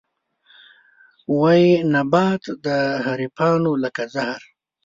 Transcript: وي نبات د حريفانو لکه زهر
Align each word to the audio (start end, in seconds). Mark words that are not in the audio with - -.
وي 1.39 1.63
نبات 1.93 2.43
د 2.65 2.67
حريفانو 3.05 3.71
لکه 3.83 4.03
زهر 4.13 4.41